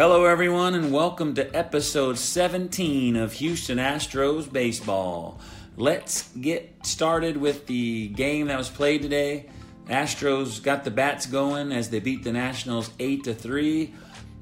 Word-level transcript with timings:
Hello, 0.00 0.24
everyone, 0.24 0.74
and 0.74 0.94
welcome 0.94 1.34
to 1.34 1.54
episode 1.54 2.16
17 2.16 3.16
of 3.16 3.34
Houston 3.34 3.76
Astros 3.76 4.50
Baseball. 4.50 5.38
Let's 5.76 6.30
get 6.40 6.74
started 6.86 7.36
with 7.36 7.66
the 7.66 8.08
game 8.08 8.46
that 8.46 8.56
was 8.56 8.70
played 8.70 9.02
today. 9.02 9.50
Astros 9.88 10.62
got 10.62 10.84
the 10.84 10.90
bats 10.90 11.26
going 11.26 11.70
as 11.70 11.90
they 11.90 12.00
beat 12.00 12.24
the 12.24 12.32
Nationals 12.32 12.90
8 12.98 13.24
to 13.24 13.34
3. 13.34 13.92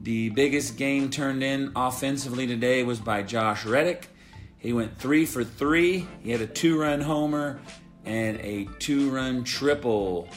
The 0.00 0.30
biggest 0.30 0.78
game 0.78 1.10
turned 1.10 1.42
in 1.42 1.72
offensively 1.76 2.46
today 2.46 2.82
was 2.82 2.98
by 2.98 3.22
Josh 3.22 3.66
Reddick. 3.66 4.08
He 4.56 4.72
went 4.72 4.96
3 4.96 5.26
for 5.26 5.44
3. 5.44 6.08
He 6.22 6.30
had 6.30 6.40
a 6.40 6.46
2-run 6.46 7.02
homer 7.02 7.60
and 8.06 8.38
a 8.38 8.64
2-run 8.78 9.44
triple. 9.44 10.30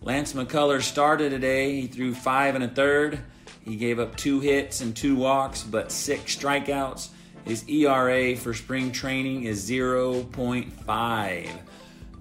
Lance 0.00 0.32
McCullers 0.32 0.82
started 0.82 1.30
today. 1.30 1.82
He 1.82 1.86
threw 1.86 2.12
5 2.12 2.56
and 2.56 2.64
a 2.64 2.68
third. 2.68 3.22
He 3.66 3.76
gave 3.76 3.98
up 3.98 4.16
2 4.16 4.40
hits 4.40 4.80
and 4.80 4.96
2 4.96 5.16
walks 5.16 5.62
but 5.64 5.90
6 5.90 6.36
strikeouts. 6.36 7.08
His 7.44 7.68
ERA 7.68 8.36
for 8.36 8.54
spring 8.54 8.92
training 8.92 9.42
is 9.44 9.68
0.5. 9.68 11.50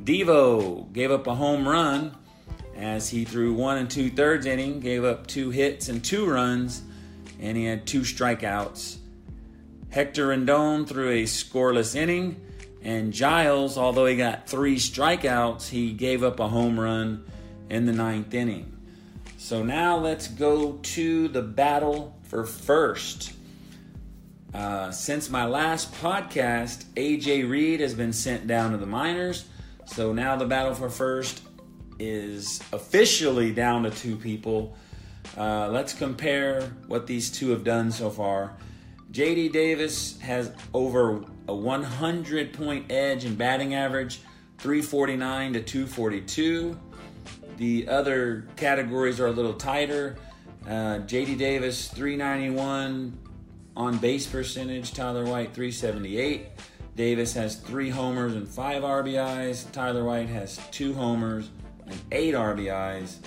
Devo 0.04 0.94
gave 0.94 1.12
up 1.12 1.28
a 1.28 1.36
home 1.36 1.68
run 1.68 2.16
as 2.76 3.10
he 3.10 3.24
threw 3.24 3.54
one 3.54 3.78
and 3.78 3.90
two 3.90 4.10
thirds 4.10 4.46
inning, 4.46 4.80
gave 4.80 5.04
up 5.06 5.28
two 5.28 5.50
hits 5.50 5.88
and 5.88 6.04
two 6.04 6.28
runs, 6.28 6.84
and 7.40 7.56
he 7.56 7.66
had 7.66 7.88
two 7.88 8.02
strikeouts. 8.02 8.98
Hector 9.90 10.28
Rondon 10.28 10.86
threw 10.86 11.10
a 11.10 11.24
scoreless 11.24 11.96
inning, 11.96 12.42
and 12.82 13.14
Giles, 13.14 13.78
although 13.78 14.06
he 14.06 14.18
got 14.18 14.48
three 14.48 14.76
strikeouts, 14.76 15.70
he 15.70 15.94
gave 15.94 16.22
up 16.24 16.40
a 16.40 16.50
home 16.50 16.80
run 16.80 17.26
in 17.70 17.86
the 17.86 17.94
ninth 17.94 18.34
inning. 18.34 18.75
So 19.46 19.62
now 19.62 19.98
let's 19.98 20.28
go 20.28 20.80
to 20.82 21.28
the 21.28 21.44
battle 21.44 22.18
for 22.24 22.46
first. 22.46 23.34
Uh, 24.52 24.90
since 24.90 25.30
my 25.30 25.46
last 25.46 25.94
podcast, 26.02 26.86
AJ 26.96 27.48
Reed 27.48 27.80
has 27.80 27.94
been 27.94 28.12
sent 28.12 28.48
down 28.48 28.72
to 28.72 28.78
the 28.78 28.88
minors. 28.88 29.46
So 29.86 30.14
now 30.14 30.36
the 30.36 30.48
battle 30.48 30.74
for 30.74 30.90
first 30.90 31.44
is 32.00 32.60
officially 32.74 33.52
down 33.52 33.84
to 33.84 33.92
two 33.92 34.16
people. 34.16 34.76
Uh, 35.38 35.70
let's 35.70 35.94
compare 35.94 36.64
what 36.88 37.06
these 37.06 37.30
two 37.30 37.52
have 37.52 37.64
done 37.64 37.92
so 37.92 38.10
far. 38.10 38.58
JD 39.12 39.52
Davis 39.52 40.20
has 40.22 40.52
over 40.74 41.24
a 41.48 41.54
100 41.54 42.52
point 42.52 42.92
edge 42.92 43.26
in 43.26 43.36
batting 43.36 43.76
average, 43.76 44.22
349 44.58 45.54
to 45.54 45.62
242. 45.62 46.80
The 47.58 47.88
other 47.88 48.48
categories 48.56 49.20
are 49.20 49.28
a 49.28 49.32
little 49.32 49.54
tighter. 49.54 50.18
Uh, 50.66 51.00
JD 51.06 51.38
Davis, 51.38 51.88
391 51.88 53.18
on 53.78 53.98
base 53.98 54.26
percentage, 54.28 54.94
Tyler 54.94 55.26
White, 55.26 55.54
378. 55.54 56.48
Davis 56.96 57.34
has 57.34 57.58
three 57.58 57.90
homers 57.90 58.36
and 58.36 58.48
five 58.48 58.84
RBIs. 58.84 59.72
Tyler 59.72 60.04
White 60.04 60.30
has 60.30 60.60
two 60.72 60.94
homers 60.94 61.50
and 61.86 62.00
eight 62.12 62.34
RBIs. 62.34 63.18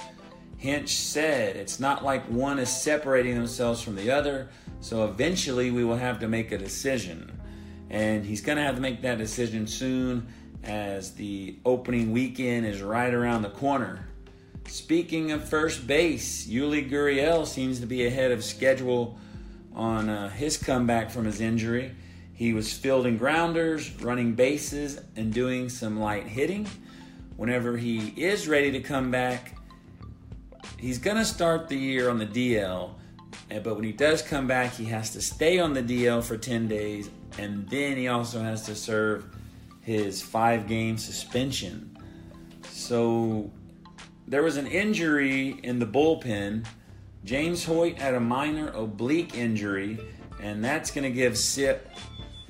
Hinch 0.57 0.97
said 0.97 1.57
it's 1.57 1.79
not 1.79 2.05
like 2.05 2.25
one 2.27 2.59
is 2.59 2.69
separating 2.69 3.35
themselves 3.35 3.81
from 3.81 3.95
the 3.95 4.11
other, 4.11 4.49
so 4.81 5.05
eventually 5.05 5.71
we 5.71 5.85
will 5.85 5.97
have 5.97 6.19
to 6.21 6.29
make 6.29 6.51
a 6.51 6.59
decision. 6.59 7.31
And 7.91 8.25
he's 8.25 8.41
going 8.41 8.59
to 8.59 8.65
have 8.65 8.75
to 8.75 8.81
make 8.81 9.01
that 9.03 9.19
decision 9.19 9.67
soon 9.67 10.27
as 10.65 11.15
the 11.15 11.59
opening 11.65 12.11
weekend 12.11 12.67
is 12.67 12.83
right 12.83 13.15
around 13.15 13.43
the 13.43 13.51
corner. 13.51 14.09
Speaking 14.69 15.33
of 15.33 15.49
first 15.49 15.87
base, 15.87 16.47
Yuli 16.47 16.89
Gurriel 16.91 17.47
seems 17.47 17.81
to 17.81 17.87
be 17.87 18.07
ahead 18.07 18.31
of 18.31 18.45
schedule 18.45 19.19
on 19.75 20.09
uh, 20.09 20.29
his 20.29 20.57
comeback 20.57 21.11
from 21.11 21.25
his 21.25 21.41
injury. 21.41 21.95
He 22.35 22.53
was 22.53 22.73
fielding 22.73 23.19
grounders, 23.19 23.91
running 24.01 24.35
bases, 24.35 25.01
and 25.17 25.33
doing 25.33 25.69
some 25.69 25.99
light 25.99 26.25
hitting 26.25 26.69
whenever 27.39 27.77
he 27.77 28.09
is 28.17 28.49
ready 28.49 28.73
to 28.73 28.81
come 28.81 29.13
back, 29.13 29.55
he's 30.77 30.99
going 30.99 31.17
to 31.17 31.25
start 31.25 31.69
the 31.69 31.77
year 31.77 32.11
on 32.11 32.19
the 32.19 32.27
DL. 32.27 32.91
But 33.49 33.77
when 33.77 33.85
he 33.85 33.93
does 33.93 34.23
come 34.23 34.49
back, 34.49 34.75
he 34.75 34.85
has 34.87 35.11
to 35.11 35.23
stay 35.23 35.61
on 35.61 35.73
the 35.73 35.83
DL 35.83 36.23
for 36.23 36.37
10 36.37 36.67
days. 36.67 37.09
And 37.39 37.69
then 37.71 37.97
he 37.97 38.09
also 38.09 38.41
has 38.41 38.63
to 38.67 38.75
serve 38.75 39.25
his 39.83 40.21
five 40.21 40.67
game 40.67 40.99
suspension. 40.99 41.97
So 42.71 43.53
there 44.29 44.43
was 44.43 44.59
an 44.59 44.67
injury 44.67 45.59
in 45.63 45.79
the 45.79 45.87
bullpen. 45.87 46.67
James 47.25 47.65
Hoyt 47.65 47.99
had 47.99 48.15
a 48.15 48.21
minor 48.21 48.69
oblique 48.69 49.35
injury, 49.35 49.99
and 50.43 50.63
that's 50.63 50.91
going 50.91 51.05
to 51.05 51.11
give 51.11 51.37
Sipp 51.37 51.91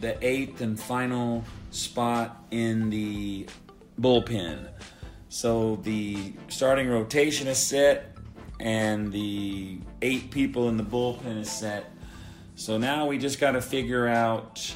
the 0.00 0.18
eighth 0.26 0.60
and 0.60 0.78
final 0.78 1.44
spot 1.70 2.44
in 2.50 2.90
the 2.90 3.46
bullpen. 4.00 4.68
So 5.28 5.76
the 5.76 6.32
starting 6.48 6.88
rotation 6.88 7.46
is 7.46 7.58
set, 7.58 8.12
and 8.58 9.12
the 9.12 9.78
eight 10.02 10.32
people 10.32 10.68
in 10.68 10.76
the 10.76 10.84
bullpen 10.84 11.38
is 11.38 11.50
set. 11.50 11.92
So 12.56 12.76
now 12.76 13.06
we 13.06 13.18
just 13.18 13.38
got 13.38 13.52
to 13.52 13.62
figure 13.62 14.08
out 14.08 14.74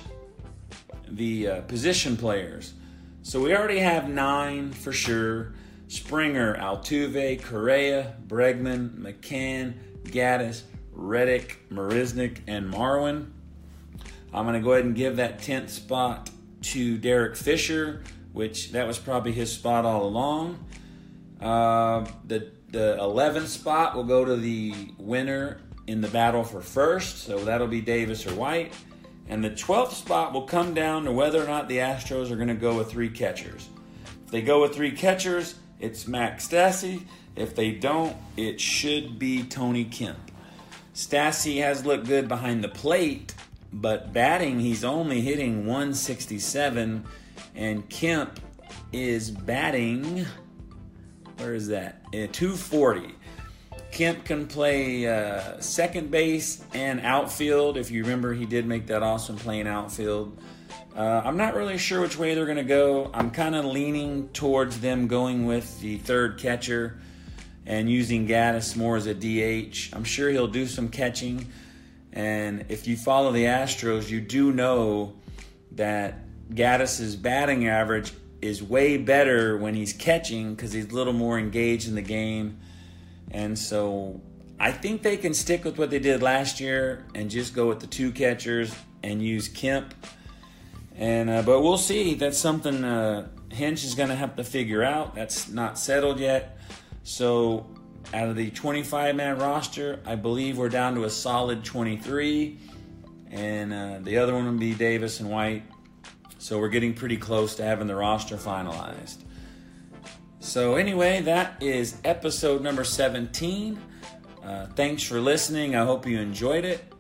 the 1.09 1.49
uh, 1.49 1.61
position 1.63 2.17
players. 2.17 2.75
So 3.23 3.41
we 3.41 3.57
already 3.57 3.81
have 3.81 4.09
nine 4.09 4.71
for 4.71 4.93
sure 4.93 5.53
Springer, 5.93 6.57
Altuve, 6.57 7.43
Correa, 7.43 8.17
Bregman, 8.27 8.99
McCann, 8.99 9.75
Gattis, 10.05 10.63
Reddick, 10.93 11.69
Marisnick, 11.71 12.39
and 12.47 12.73
Marwin. 12.73 13.31
I'm 14.33 14.47
going 14.47 14.55
to 14.55 14.65
go 14.65 14.73
ahead 14.73 14.85
and 14.85 14.95
give 14.95 15.17
that 15.17 15.41
10th 15.41 15.71
spot 15.71 16.31
to 16.63 16.97
Derek 16.97 17.37
Fisher 17.37 18.03
which 18.33 18.73
that 18.73 18.87
was 18.87 18.99
probably 18.99 19.33
his 19.33 19.53
spot 19.53 19.85
all 19.85 20.05
along. 20.05 20.65
Uh, 21.41 22.07
the 22.27 22.51
the 22.71 22.97
11th 22.99 23.49
spot 23.49 23.95
will 23.95 24.05
go 24.05 24.25
to 24.25 24.35
the 24.35 24.75
winner 24.97 25.61
in 25.87 26.01
the 26.01 26.09
battle 26.09 26.43
for 26.43 26.63
first, 26.63 27.19
so 27.19 27.45
that'll 27.45 27.67
be 27.67 27.83
Davis 27.83 28.27
or 28.27 28.35
White. 28.35 28.73
And 29.29 29.45
the 29.45 29.51
12th 29.51 29.93
spot 29.93 30.33
will 30.33 30.47
come 30.47 30.73
down 30.73 31.05
to 31.05 31.13
whether 31.13 31.43
or 31.43 31.47
not 31.47 31.69
the 31.69 31.79
Astros 31.79 32.31
are 32.31 32.37
going 32.37 32.49
to 32.49 32.55
go 32.55 32.77
with 32.77 32.91
three 32.91 33.11
catchers. 33.11 33.69
If 34.25 34.31
they 34.31 34.41
go 34.41 34.63
with 34.63 34.75
three 34.75 34.91
catchers, 34.91 35.57
it's 35.83 36.07
Max 36.07 36.49
Stassi. 36.49 37.03
If 37.37 37.55
they 37.55 37.73
don't, 37.73 38.17
it 38.37 38.61
should 38.61 39.19
be 39.19 39.43
Tony 39.43 39.85
Kemp. 39.85 40.31
Stassi 40.95 41.61
has 41.61 41.85
looked 41.85 42.07
good 42.07 42.29
behind 42.29 42.63
the 42.63 42.69
plate, 42.69 43.35
but 43.73 44.13
batting, 44.13 44.61
he's 44.61 44.85
only 44.85 45.21
hitting 45.21 45.67
167 45.67 47.05
and 47.55 47.89
Kemp 47.89 48.39
is 48.93 49.31
batting. 49.31 50.25
Where 51.39 51.55
is 51.55 51.69
that? 51.69 52.03
Uh, 52.09 52.29
240. 52.31 53.15
Kemp 53.93 54.25
can 54.25 54.47
play 54.47 55.07
uh, 55.07 55.61
second 55.61 56.11
base 56.11 56.65
and 56.73 57.01
outfield. 57.01 57.77
If 57.77 57.91
you 57.91 58.03
remember, 58.03 58.33
he 58.33 58.47
did 58.47 58.67
make 58.67 58.87
that 58.87 59.03
awesome 59.03 59.37
playing 59.37 59.69
outfield. 59.69 60.37
Uh, 60.97 61.23
I'm 61.25 61.37
not 61.37 61.55
really 61.55 61.77
sure 61.77 62.01
which 62.01 62.19
way 62.19 62.35
they're 62.35 62.47
going 62.47 62.57
to 62.57 62.65
go. 62.65 63.11
I'm 63.13 63.31
kind 63.31 63.55
of 63.55 63.67
leaning 63.67 64.29
towards 64.31 64.81
them 64.81 65.09
going 65.09 65.45
with 65.47 65.81
the 65.81 65.99
third 65.99 66.39
catcher 66.39 66.99
and 67.67 67.89
using 67.89 68.27
Gattis 68.27 68.77
more 68.77 68.97
as 68.97 69.07
a 69.07 69.15
DH. 69.15 69.95
I'm 69.95 70.05
sure 70.05 70.31
he'll 70.31 70.49
do 70.49 70.67
some 70.67 70.89
catching. 70.89 71.53
And 72.15 72.67
if 72.71 72.87
you 72.87 72.97
follow 72.97 73.31
the 73.31 73.45
Astros, 73.45 74.09
you 74.09 74.21
do 74.23 74.53
know 74.53 75.15
that 75.73 76.19
Gattis's 76.51 77.15
batting 77.15 77.69
average 77.69 78.13
is 78.41 78.63
way 78.63 78.97
better 78.97 79.57
when 79.57 79.75
he's 79.75 79.93
catching 79.93 80.55
because 80.55 80.73
he's 80.73 80.91
a 80.91 80.95
little 80.95 81.13
more 81.13 81.39
engaged 81.39 81.89
in 81.89 81.95
the 81.95 82.03
game. 82.03 82.59
And 83.33 83.59
so 83.59 84.21
I 84.61 84.71
think 84.71 85.03
they 85.03 85.17
can 85.17 85.35
stick 85.35 85.65
with 85.65 85.79
what 85.79 85.91
they 85.91 85.99
did 85.99 86.23
last 86.23 86.61
year 86.61 87.07
and 87.15 87.31
just 87.31 87.55
go 87.55 87.67
with 87.67 87.81
the 87.81 87.87
two 87.87 88.13
catchers 88.13 88.75
and 89.03 89.21
use 89.21 89.49
Kemp. 89.49 89.95
And 90.97 91.31
uh, 91.31 91.43
but 91.43 91.63
we'll 91.63 91.79
see. 91.79 92.15
That's 92.15 92.39
something 92.39 92.85
uh, 92.85 93.29
Hinch 93.51 93.85
is 93.85 93.95
going 93.95 94.11
to 94.11 94.15
have 94.15 94.37
to 94.37 94.45
figure 94.45 94.83
out. 94.83 95.15
That's 95.15 95.49
not 95.49 95.79
settled 95.79 96.21
yet. 96.21 96.59
So 97.03 97.67
out 98.15 98.29
of 98.29 98.37
the 98.37 98.51
25 98.51 99.17
man 99.17 99.39
roster, 99.39 100.01
I 100.07 100.15
believe 100.15 100.59
we're 100.59 100.69
down 100.69 100.95
to 100.97 101.05
a 101.05 101.11
solid 101.11 101.65
23. 101.65 102.59
And 103.31 103.73
uh, 103.73 103.99
the 104.03 104.19
other 104.19 104.35
one 104.35 104.45
would 104.47 104.61
be 104.61 104.75
Davis 104.75 105.21
and 105.21 105.31
White. 105.31 105.63
So 106.39 106.59
we're 106.59 106.69
getting 106.69 106.93
pretty 106.93 107.17
close 107.17 107.55
to 107.57 107.65
having 107.65 107.87
the 107.87 107.97
roster 107.97 108.37
finalized. 108.37 109.25
So, 110.53 110.75
anyway, 110.75 111.23
that 111.23 111.63
is 111.63 111.97
episode 112.05 112.61
number 112.61 112.85
17. 112.85 113.81
Uh, 114.45 114.67
thanks 114.77 115.03
for 115.03 115.19
listening. 115.19 115.75
I 115.75 115.87
hope 115.87 116.07
you 116.07 116.21
enjoyed 116.21 116.67
it. 116.67 116.93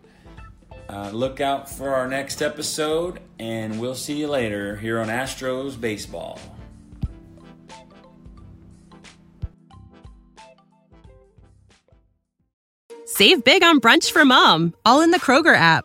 Uh, 0.89 1.11
look 1.11 1.39
out 1.43 1.69
for 1.69 1.91
our 1.91 2.09
next 2.09 2.41
episode, 2.41 3.21
and 3.39 3.79
we'll 3.79 3.95
see 3.95 4.19
you 4.19 4.29
later 4.29 4.77
here 4.77 4.99
on 5.01 5.09
Astros 5.09 5.79
Baseball. 5.79 6.41
Save 13.05 13.45
big 13.45 13.63
on 13.63 13.83
brunch 13.83 14.13
for 14.13 14.25
mom, 14.25 14.73
all 14.87 15.03
in 15.03 15.11
the 15.11 15.21
Kroger 15.21 15.55
app. 15.55 15.85